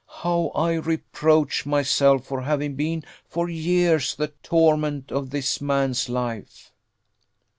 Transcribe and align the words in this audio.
How 0.23 0.47
I 0.55 0.73
reproach 0.77 1.67
myself 1.67 2.25
for 2.25 2.41
having 2.41 2.73
been 2.75 3.03
for 3.27 3.47
years 3.47 4.15
the 4.15 4.29
torment 4.41 5.11
of 5.11 5.29
this 5.29 5.61
man's 5.61 6.09
life!" 6.09 6.71